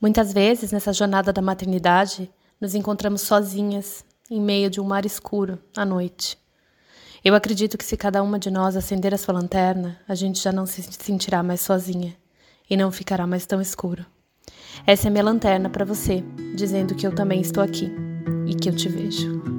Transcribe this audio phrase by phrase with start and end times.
[0.00, 5.58] Muitas vezes, nessa jornada da maternidade, nos encontramos sozinhas, em meio de um mar escuro,
[5.76, 6.38] à noite.
[7.24, 10.52] Eu acredito que se cada uma de nós acender a sua lanterna, a gente já
[10.52, 12.14] não se sentirá mais sozinha
[12.68, 14.04] e não ficará mais tão escuro.
[14.86, 16.22] Essa é minha lanterna para você,
[16.54, 17.90] dizendo que eu também estou aqui
[18.46, 19.55] e que eu te vejo.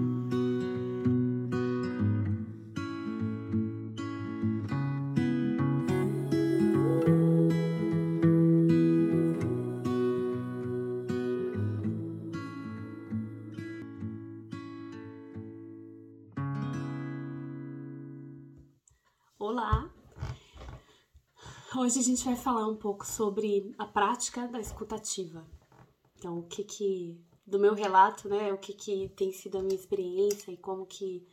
[21.80, 25.48] Hoje a gente vai falar um pouco sobre a prática da escutativa.
[26.18, 29.80] Então, o que que do meu relato, né, o que que tem sido a minha
[29.80, 31.24] experiência e como que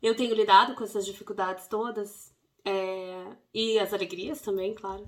[0.00, 2.32] eu tenho lidado com essas dificuldades todas
[2.64, 5.04] é, e as alegrias também, claro.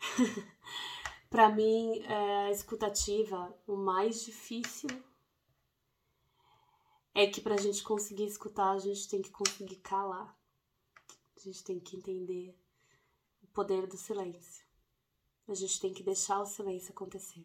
[1.30, 4.90] Para mim, é, a escutativa, o mais difícil
[7.14, 10.36] é que para a gente conseguir escutar, a gente tem que conseguir calar.
[11.36, 12.65] A gente tem que entender
[13.56, 14.66] poder do silêncio.
[15.48, 17.42] A gente tem que deixar o silêncio acontecer.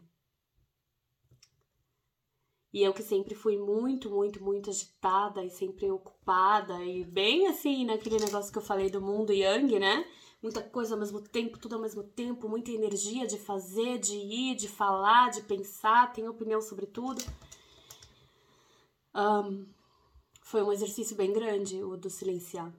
[2.74, 7.86] E eu que sempre fui muito, muito, muito agitada e sempre ocupada e bem assim
[7.86, 10.06] naquele negócio que eu falei do mundo yang, né?
[10.42, 14.56] Muita coisa ao mesmo tempo, tudo ao mesmo tempo, muita energia de fazer, de ir,
[14.56, 17.24] de falar, de pensar, tenho opinião sobre tudo.
[19.16, 19.66] Um,
[20.42, 22.74] foi um exercício bem grande o do silenciar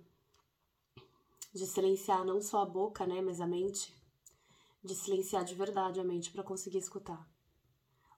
[1.52, 3.94] de silenciar não só a boca, né, mas a mente,
[4.82, 7.28] de silenciar de verdade a mente para conseguir escutar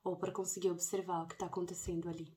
[0.03, 2.33] ou para conseguir observar o que está acontecendo ali.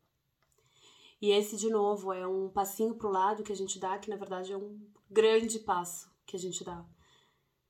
[1.22, 4.10] E esse, de novo, é um passinho para o lado que a gente dá, que
[4.10, 6.86] na verdade é um grande passo que a gente dá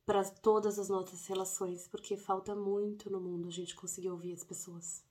[0.05, 4.43] para todas as nossas relações, porque falta muito no mundo a gente conseguir ouvir as
[4.43, 5.03] pessoas,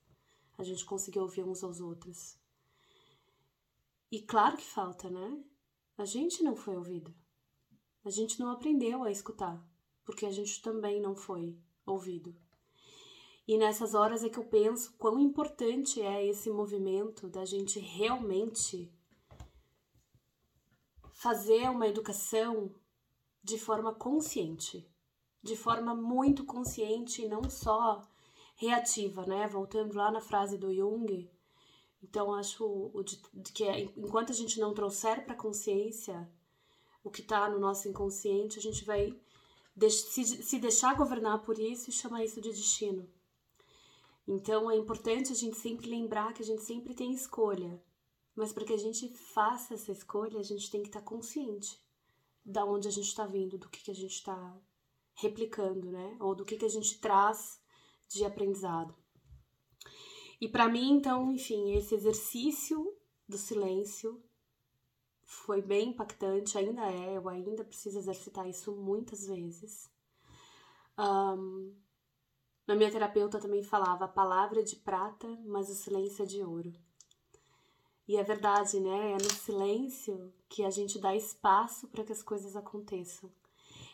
[0.56, 2.39] a gente conseguir ouvir uns aos outros.
[4.11, 5.45] E claro que falta, né?
[5.98, 7.14] A gente não foi ouvido.
[8.06, 9.61] A gente não aprendeu a escutar,
[10.05, 12.33] porque a gente também não foi ouvido.
[13.48, 18.94] E nessas horas é que eu penso quão importante é esse movimento da gente realmente
[21.11, 22.72] fazer uma educação
[23.42, 24.88] de forma consciente,
[25.42, 28.08] de forma muito consciente e não só
[28.55, 29.48] reativa, né?
[29.48, 31.28] Voltando lá na frase do Jung,
[32.00, 32.92] então acho
[33.52, 36.30] que é, enquanto a gente não trouxer para consciência
[37.06, 39.17] o que está no nosso inconsciente, a gente vai
[39.89, 43.08] se deixar governar por isso e chamar isso de destino.
[44.27, 47.80] Então é importante a gente sempre lembrar que a gente sempre tem escolha,
[48.34, 51.80] mas para que a gente faça essa escolha, a gente tem que estar tá consciente
[52.44, 54.61] da onde a gente está vindo, do que, que a gente está
[55.14, 56.17] replicando, né?
[56.18, 57.61] Ou do que, que a gente traz
[58.08, 58.96] de aprendizado.
[60.40, 62.92] E para mim, então, enfim, esse exercício
[63.28, 64.20] do silêncio
[65.27, 69.91] foi bem impactante, ainda é, eu ainda preciso exercitar isso muitas vezes.
[70.97, 71.75] Um,
[72.67, 76.42] a minha terapeuta também falava a palavra é de prata, mas o silêncio é de
[76.42, 76.73] ouro.
[78.07, 79.13] E é verdade, né?
[79.13, 83.29] É no silêncio que a gente dá espaço para que as coisas aconteçam.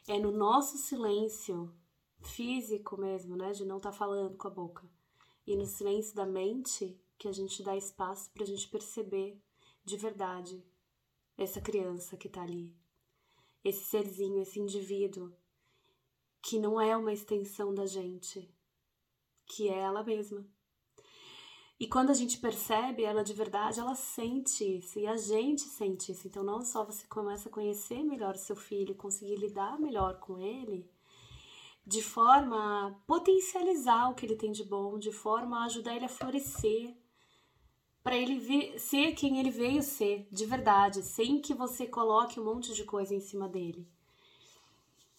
[0.07, 1.75] É no nosso silêncio
[2.21, 3.53] físico mesmo, né?
[3.53, 4.87] De não estar tá falando com a boca.
[5.47, 9.41] E no silêncio da mente que a gente dá espaço para a gente perceber
[9.83, 10.63] de verdade
[11.43, 12.75] essa criança que está ali,
[13.65, 15.33] esse serzinho, esse indivíduo
[16.43, 18.53] que não é uma extensão da gente,
[19.47, 20.45] que é ela mesma.
[21.79, 26.13] E quando a gente percebe ela de verdade, ela sente isso e a gente sente
[26.13, 26.29] isso.
[26.29, 30.39] Então, não só você começa a conhecer melhor o seu filho, conseguir lidar melhor com
[30.39, 30.89] ele,
[31.85, 36.05] de forma a potencializar o que ele tem de bom, de forma a ajudar ele
[36.05, 36.97] a florescer,
[38.03, 42.75] para ele ser quem ele veio ser, de verdade, sem que você coloque um monte
[42.75, 43.87] de coisa em cima dele.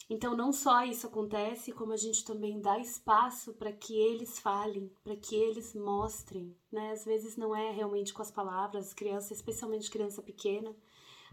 [0.10, 4.92] Então, não só isso acontece, como a gente também dá espaço para que eles falem,
[5.02, 6.92] para que eles mostrem, né?
[6.92, 10.76] Às vezes não é realmente com as palavras, criança, especialmente criança pequena,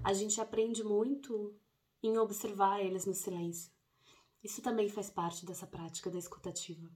[0.04, 1.54] a gente aprende muito
[2.02, 3.72] em observar eles no silêncio.
[4.42, 6.88] Isso também faz parte dessa prática da escutativa.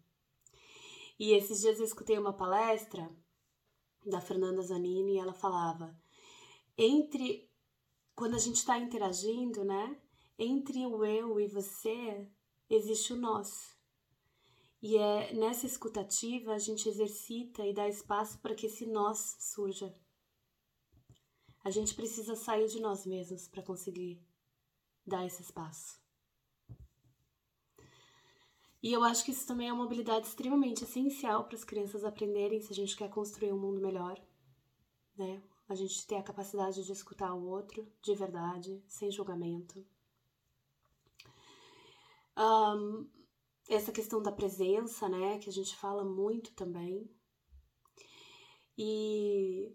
[1.18, 3.10] E esses dias eu escutei uma palestra
[4.04, 5.96] da Fernanda Zanini, ela falava:
[6.76, 7.50] entre
[8.14, 10.00] quando a gente está interagindo, né?
[10.38, 12.28] Entre o eu e você
[12.68, 13.74] existe o nós.
[14.82, 19.94] E é nessa escutativa a gente exercita e dá espaço para que esse nós surja.
[21.64, 24.22] A gente precisa sair de nós mesmos para conseguir
[25.06, 26.03] dar esse espaço.
[28.84, 32.60] E eu acho que isso também é uma habilidade extremamente essencial para as crianças aprenderem
[32.60, 34.20] se a gente quer construir um mundo melhor,
[35.16, 35.42] né?
[35.66, 39.82] A gente ter a capacidade de escutar o outro de verdade, sem julgamento.
[42.36, 43.08] Um,
[43.70, 47.10] essa questão da presença, né, que a gente fala muito também.
[48.76, 49.74] E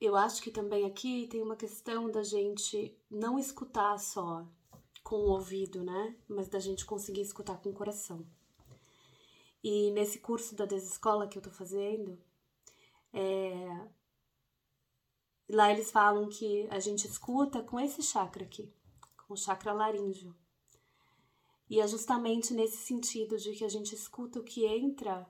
[0.00, 4.44] eu acho que também aqui tem uma questão da gente não escutar só
[5.06, 8.26] com o ouvido, né, mas da gente conseguir escutar com o coração.
[9.62, 12.20] E nesse curso da desescola que eu tô fazendo,
[13.12, 13.88] é...
[15.48, 18.68] lá eles falam que a gente escuta com esse chakra aqui,
[19.24, 20.34] com o chakra laríngeo.
[21.70, 25.24] E é justamente nesse sentido de que a gente escuta o que entra,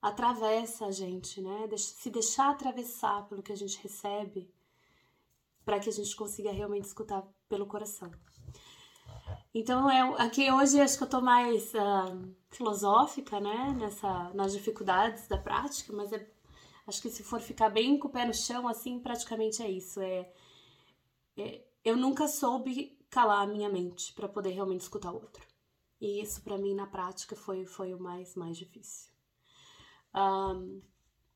[0.00, 1.68] atravessa a gente, né?
[1.76, 4.50] Se deixar atravessar pelo que a gente recebe,
[5.62, 8.10] para que a gente consiga realmente escutar pelo coração.
[9.54, 13.74] Então, é, aqui hoje acho que eu tô mais uh, filosófica, né?
[13.78, 16.26] Nessa, nas dificuldades da prática, mas é,
[16.86, 20.00] acho que se for ficar bem com o pé no chão, assim, praticamente é isso.
[20.00, 20.30] É,
[21.36, 25.46] é eu nunca soube calar a minha mente para poder realmente escutar o outro.
[26.00, 29.10] E isso para mim na prática foi, foi o mais, mais difícil.
[30.14, 30.80] Um,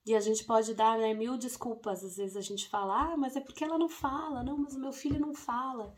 [0.05, 2.05] e a gente pode dar né, mil desculpas.
[2.05, 4.81] Às vezes a gente fala, ah, mas é porque ela não fala, não, mas o
[4.81, 5.95] meu filho não fala.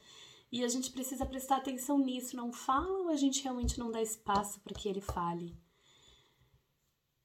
[0.54, 2.36] E a gente precisa prestar atenção nisso.
[2.36, 5.52] Não fala ou a gente realmente não dá espaço para que ele fale?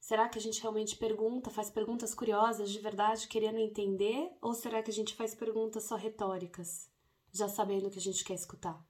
[0.00, 4.36] Será que a gente realmente pergunta, faz perguntas curiosas de verdade, querendo entender?
[4.42, 6.90] Ou será que a gente faz perguntas só retóricas,
[7.32, 8.84] já sabendo o que a gente quer escutar?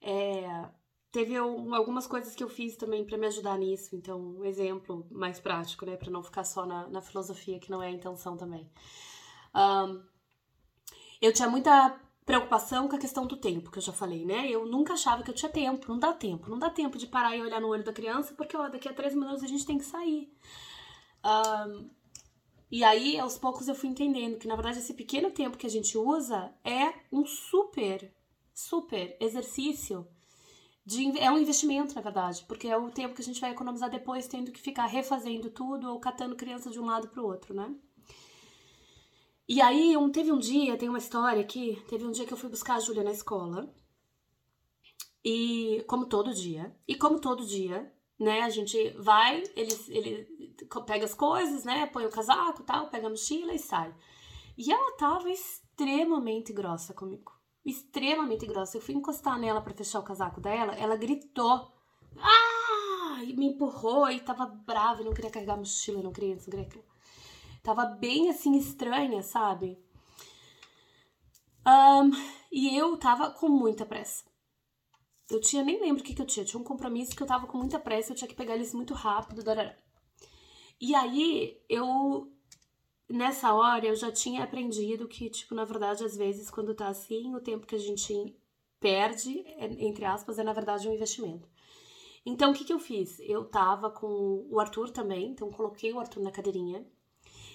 [0.00, 0.70] É,
[1.10, 3.94] teve um, algumas coisas que eu fiz também para me ajudar nisso.
[3.94, 5.94] Então, um exemplo mais prático, né?
[5.98, 8.72] Para não ficar só na, na, filosofia, que não é a intenção também.
[9.54, 10.02] Um,
[11.20, 14.48] eu tinha muita preocupação com a questão do tempo, que eu já falei, né?
[14.48, 15.88] Eu nunca achava que eu tinha tempo.
[15.88, 16.50] Não dá tempo.
[16.50, 18.94] Não dá tempo de parar e olhar no olho da criança, porque ó, daqui a
[18.94, 20.32] três minutos a gente tem que sair.
[21.24, 21.90] Um,
[22.70, 25.70] e aí, aos poucos, eu fui entendendo que, na verdade, esse pequeno tempo que a
[25.70, 28.10] gente usa é um super
[28.54, 30.06] super exercício
[30.84, 33.90] de, é um investimento, na verdade, porque é o tempo que a gente vai economizar
[33.90, 37.54] depois tendo que ficar refazendo tudo ou catando criança de um lado para o outro,
[37.54, 37.74] né?
[39.48, 42.36] E aí, um, teve um dia, tem uma história aqui, teve um dia que eu
[42.36, 43.72] fui buscar a Júlia na escola.
[45.24, 50.56] E como todo dia, e como todo dia, né, a gente vai, ele, ele
[50.86, 53.94] pega as coisas, né, põe o casaco, tal, pega a mochila e sai.
[54.56, 57.32] E ela tava extremamente grossa comigo
[57.64, 58.76] extremamente grossa.
[58.76, 61.72] Eu fui encostar nela para fechar o casaco dela, ela gritou.
[62.18, 63.22] Ah!
[63.24, 66.84] E me empurrou e tava brava, não queria carregar a mochila, não queria, não queria.
[67.62, 69.78] Tava bem assim estranha, sabe?
[71.66, 72.10] Um,
[72.50, 74.24] e eu tava com muita pressa.
[75.30, 77.46] Eu tinha, nem lembro o que, que eu tinha, tinha um compromisso que eu tava
[77.46, 79.42] com muita pressa, eu tinha que pegar eles muito rápido.
[79.42, 79.76] Darará.
[80.80, 82.32] E aí eu
[83.08, 87.34] nessa hora eu já tinha aprendido que, tipo, na verdade, às vezes, quando tá assim,
[87.34, 88.34] o tempo que a gente
[88.80, 91.48] perde, é, entre aspas, é na verdade um investimento.
[92.24, 93.18] Então, o que, que eu fiz?
[93.20, 96.84] Eu tava com o Arthur também, então coloquei o Arthur na cadeirinha.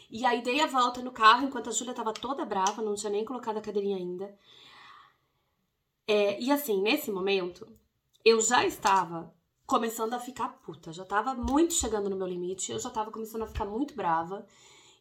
[0.10, 3.12] E aí dei a volta no carro enquanto a Júlia tava toda brava, não tinha
[3.12, 4.38] nem colocado a cadeirinha ainda.
[6.08, 7.68] É, e assim, nesse momento,
[8.24, 9.34] eu já estava
[9.66, 13.44] começando a ficar puta, já tava muito chegando no meu limite, eu já tava começando
[13.44, 14.46] a ficar muito brava.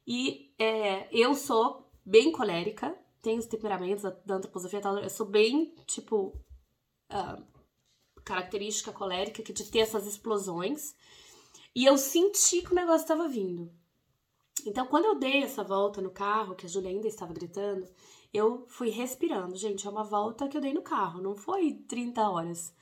[0.05, 6.37] E é, eu sou bem colérica, tenho os temperamentos da antroposofia, eu sou bem, tipo,
[7.11, 7.45] uh,
[8.25, 10.95] característica colérica, que de ter essas explosões.
[11.75, 13.73] E eu senti que o negócio estava vindo.
[14.67, 17.89] Então, quando eu dei essa volta no carro, que a Julia ainda estava gritando,
[18.33, 19.57] eu fui respirando.
[19.57, 22.75] Gente, é uma volta que eu dei no carro, não foi 30 horas.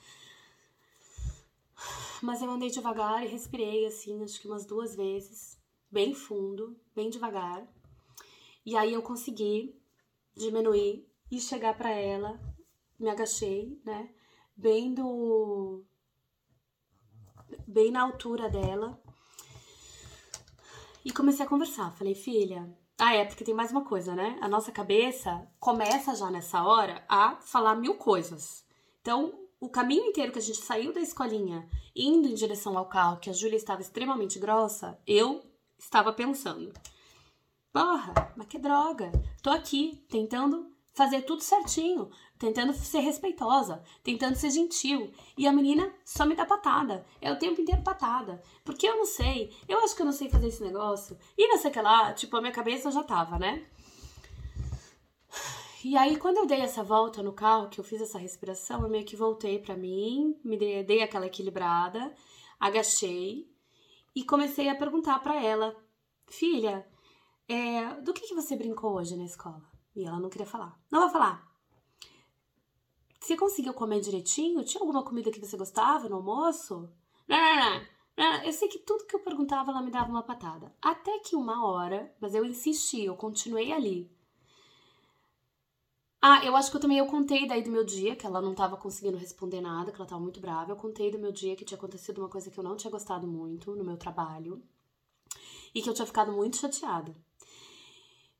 [2.22, 5.58] Mas eu andei devagar e respirei, assim, acho que umas duas vezes
[5.90, 7.68] bem fundo, bem devagar.
[8.64, 9.78] E aí eu consegui
[10.34, 12.40] diminuir e chegar para ela.
[12.98, 14.12] Me agachei, né?
[14.56, 15.84] Bem do
[17.66, 19.00] bem na altura dela.
[21.04, 21.92] E comecei a conversar.
[21.92, 22.66] Falei, filha,
[22.98, 24.38] ah, é, porque tem mais uma coisa, né?
[24.40, 28.64] A nossa cabeça começa já nessa hora a falar mil coisas.
[29.00, 33.18] Então, o caminho inteiro que a gente saiu da escolinha, indo em direção ao carro,
[33.18, 35.42] que a Júlia estava extremamente grossa, eu
[35.78, 36.72] estava pensando.
[37.72, 39.10] Porra, mas que droga.
[39.42, 42.08] Tô aqui tentando fazer tudo certinho,
[42.38, 45.12] tentando ser respeitosa, tentando ser gentil.
[45.36, 47.04] E a menina só me dá patada.
[47.20, 48.40] É o tempo inteiro patada.
[48.64, 51.18] Porque eu não sei, eu acho que eu não sei fazer esse negócio.
[51.36, 53.66] E não sei que lá, tipo, a minha cabeça já tava, né?
[55.84, 58.88] E aí, quando eu dei essa volta no carro, que eu fiz essa respiração, eu
[58.88, 62.14] meio que voltei para mim, me dei, dei aquela equilibrada,
[62.58, 63.46] agachei
[64.16, 65.76] e comecei a perguntar para ela:
[66.26, 66.88] Filha,
[67.46, 69.73] é, do que, que você brincou hoje na escola?
[69.94, 70.78] E ela não queria falar.
[70.90, 71.46] Não vou falar.
[73.20, 74.64] Você conseguiu comer direitinho?
[74.64, 76.90] Tinha alguma comida que você gostava no almoço?
[77.26, 77.86] Não, não,
[78.16, 78.42] não.
[78.44, 80.74] Eu sei que tudo que eu perguntava, ela me dava uma patada.
[80.82, 84.10] Até que uma hora, mas eu insisti, eu continuei ali.
[86.20, 88.54] Ah, eu acho que eu também eu contei daí do meu dia, que ela não
[88.54, 90.72] tava conseguindo responder nada, que ela tava muito brava.
[90.72, 93.26] Eu contei do meu dia que tinha acontecido uma coisa que eu não tinha gostado
[93.26, 94.62] muito no meu trabalho
[95.74, 97.14] e que eu tinha ficado muito chateada.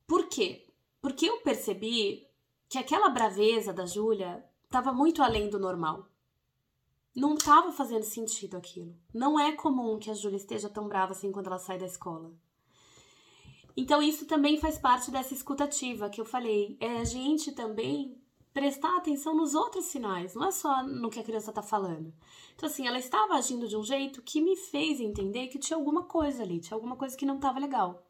[0.07, 0.67] Por quê?
[1.05, 2.27] Porque eu percebi
[2.67, 6.09] que aquela braveza da Júlia estava muito além do normal.
[7.15, 8.97] Não estava fazendo sentido aquilo.
[9.13, 12.33] Não é comum que a Júlia esteja tão brava assim quando ela sai da escola.
[13.77, 16.79] Então, isso também faz parte dessa escutativa que eu falei.
[16.81, 18.19] É a gente também
[18.55, 22.15] prestar atenção nos outros sinais, não é só no que a criança está falando.
[22.55, 26.05] Então, assim, ela estava agindo de um jeito que me fez entender que tinha alguma
[26.05, 28.03] coisa ali, tinha alguma coisa que não estava legal.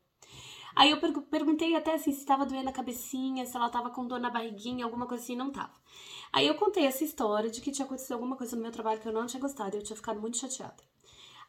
[0.77, 4.19] Aí eu perguntei até assim se estava doendo a cabecinha, se ela estava com dor
[4.19, 5.75] na barriguinha, alguma coisa assim, não tava.
[6.33, 9.07] Aí eu contei essa história de que tinha acontecido alguma coisa no meu trabalho que
[9.07, 10.83] eu não tinha gostado, eu tinha ficado muito chateada.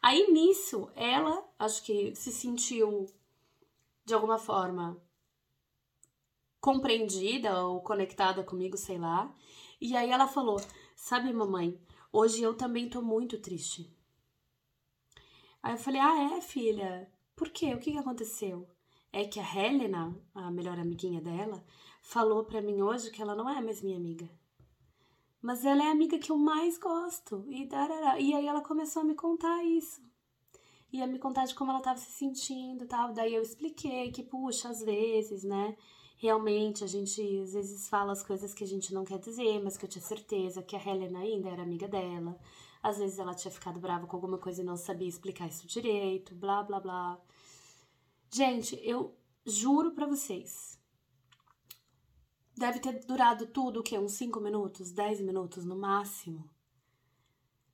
[0.01, 3.07] Aí nisso, ela, acho que se sentiu
[4.05, 5.01] de alguma forma
[6.61, 9.33] compreendida ou conectada comigo, sei lá.
[9.81, 10.61] E aí ela falou:
[10.95, 11.79] Sabe, mamãe,
[12.11, 13.91] hoje eu também tô muito triste.
[15.63, 17.11] Aí eu falei: Ah, é, filha?
[17.35, 17.73] Por quê?
[17.73, 18.67] O que, que aconteceu?
[19.15, 21.63] É que a Helena, a melhor amiguinha dela,
[22.01, 24.29] falou para mim hoje que ela não é mais minha amiga.
[25.41, 27.45] Mas ela é a amiga que eu mais gosto.
[27.47, 28.19] E, darará.
[28.19, 30.01] e aí ela começou a me contar isso.
[30.91, 33.13] E a me contar de como ela estava se sentindo tal.
[33.13, 35.77] Daí eu expliquei que, puxa, às vezes, né?
[36.17, 39.77] Realmente a gente às vezes fala as coisas que a gente não quer dizer, mas
[39.77, 42.37] que eu tinha certeza que a Helena ainda era amiga dela.
[42.83, 46.35] Às vezes ela tinha ficado brava com alguma coisa e não sabia explicar isso direito,
[46.35, 47.17] blá blá blá.
[48.31, 50.79] Gente, eu juro para vocês.
[52.57, 53.97] Deve ter durado tudo o que?
[53.97, 56.49] Uns 5 minutos, 10 minutos no máximo.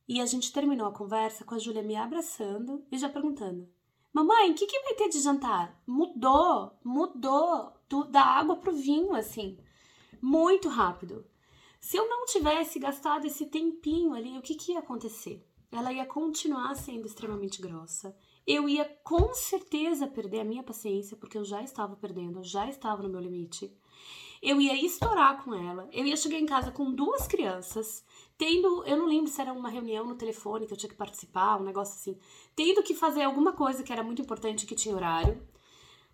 [0.08, 3.70] E a gente terminou a conversa com a Júlia me abraçando e já perguntando:
[4.12, 5.81] Mamãe, o que, que vai ter de jantar?
[5.88, 9.58] Mudou, mudou do, da água pro vinho, assim,
[10.22, 11.25] muito rápido.
[11.79, 15.48] Se eu não tivesse gastado esse tempinho ali, o que, que ia acontecer?
[15.72, 21.38] Ela ia continuar sendo extremamente grossa, eu ia com certeza perder a minha paciência, porque
[21.38, 23.71] eu já estava perdendo, eu já estava no meu limite.
[24.41, 28.03] Eu ia estourar com ela, eu ia chegar em casa com duas crianças,
[28.38, 31.62] tendo, eu não lembro se era uma reunião no telefone que eu tinha que participar,
[31.62, 32.19] um negócio assim,
[32.55, 35.39] tendo que fazer alguma coisa que era muito importante que tinha horário,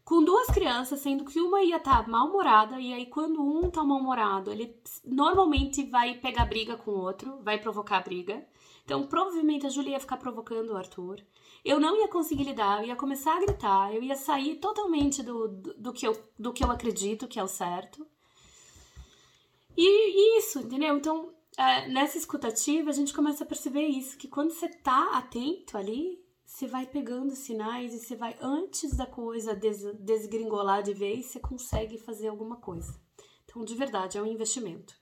[0.04, 3.84] com duas crianças, sendo que uma ia estar tá mal-humorada, e aí quando um tá
[3.84, 4.74] mal-humorado, ele
[5.06, 8.46] normalmente vai pegar briga com o outro, vai provocar briga.
[8.88, 11.22] Então, provavelmente a Julia ia ficar provocando o Arthur
[11.68, 15.50] eu não ia conseguir lidar, eu ia começar a gritar, eu ia sair totalmente do,
[15.50, 18.08] do, do, que, eu, do que eu acredito que é o certo.
[19.76, 20.98] E, e isso, entendeu?
[20.98, 25.78] Então, é, nessa escutativa, a gente começa a perceber isso, que quando você tá atento
[25.78, 31.26] ali, você vai pegando sinais e você vai, antes da coisa des, desgringolar de vez,
[31.26, 32.98] você consegue fazer alguma coisa.
[33.44, 34.96] Então, de verdade, é um investimento.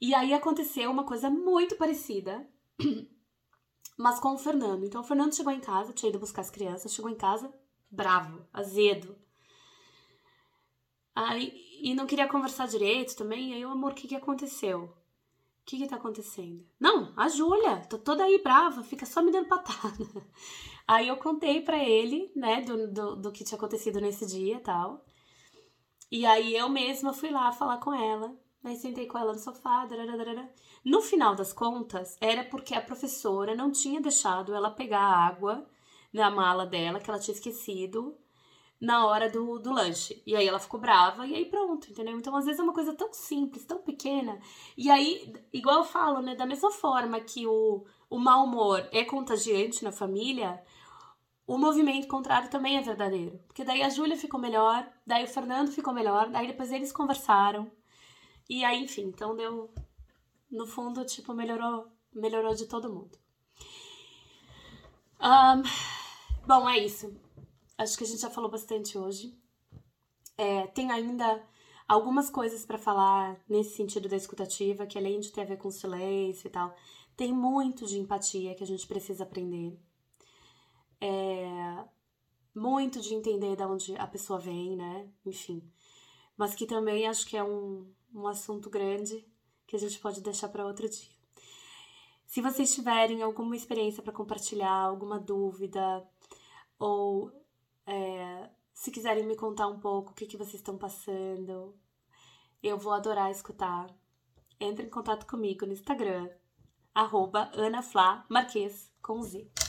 [0.00, 2.46] E aí aconteceu uma coisa muito parecida
[3.96, 4.84] mas com o Fernando.
[4.84, 7.52] Então o Fernando chegou em casa, tinha ido buscar as crianças, chegou em casa
[7.94, 9.16] bravo, azedo.
[11.14, 13.54] Aí, e não queria conversar direito também.
[13.54, 14.84] Aí, o amor, o que, que aconteceu?
[14.84, 16.66] O que que tá acontecendo?
[16.78, 20.04] Não, a Júlia, tô toda aí brava, fica só me dando patada.
[20.86, 24.60] Aí eu contei para ele, né, do, do, do, que tinha acontecido nesse dia e
[24.60, 25.02] tal.
[26.10, 28.36] E aí eu mesma fui lá falar com ela.
[28.62, 29.86] Aí sentei com ela no sofá.
[29.86, 30.52] Dararara.
[30.84, 35.66] No final das contas, era porque a professora não tinha deixado ela pegar a água
[36.12, 38.16] na mala dela, que ela tinha esquecido,
[38.80, 40.22] na hora do, do lanche.
[40.26, 42.18] E aí ela ficou brava e aí pronto, entendeu?
[42.18, 44.38] Então, às vezes é uma coisa tão simples, tão pequena.
[44.76, 46.34] E aí, igual eu falo, né?
[46.34, 50.62] Da mesma forma que o, o mau humor é contagiante na família,
[51.46, 53.40] o movimento contrário também é verdadeiro.
[53.46, 57.70] Porque daí a Júlia ficou melhor, daí o Fernando ficou melhor, daí depois eles conversaram.
[58.48, 59.72] E aí, enfim, então deu.
[60.54, 63.18] No fundo, tipo, melhorou, melhorou de todo mundo.
[65.20, 65.62] Um,
[66.46, 67.12] bom, é isso.
[67.76, 69.36] Acho que a gente já falou bastante hoje.
[70.38, 71.44] É, tem ainda
[71.88, 75.72] algumas coisas para falar nesse sentido da escutativa, que além de ter a ver com
[75.72, 76.72] silêncio e tal,
[77.16, 79.76] tem muito de empatia que a gente precisa aprender.
[81.00, 81.84] É,
[82.54, 85.12] muito de entender de onde a pessoa vem, né?
[85.26, 85.68] Enfim.
[86.36, 89.26] mas que também acho que é um, um assunto grande
[89.66, 91.14] que a gente pode deixar para outro dia.
[92.26, 96.06] Se vocês tiverem alguma experiência para compartilhar, alguma dúvida,
[96.78, 97.30] ou
[97.86, 101.74] é, se quiserem me contar um pouco o que, que vocês estão passando,
[102.62, 103.86] eu vou adorar escutar.
[104.58, 106.28] Entre em contato comigo no Instagram,
[106.94, 107.50] arroba
[108.28, 109.63] Marques com Z.